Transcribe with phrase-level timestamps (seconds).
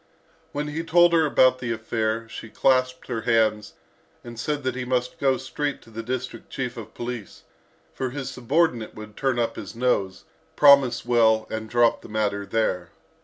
[0.51, 3.73] When he told her about the affair, she clasped her hands,
[4.23, 7.43] and said that he must go straight to the district chief of police,
[7.93, 10.23] for his subordinate would turn up his nose,
[10.55, 12.89] promise well, and drop the matter there.